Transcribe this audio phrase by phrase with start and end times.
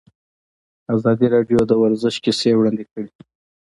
[0.95, 3.09] ازادي راډیو د ورزش کیسې وړاندې کړي.